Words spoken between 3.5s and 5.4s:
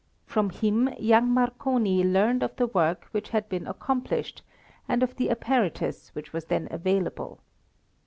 accomplished, and of the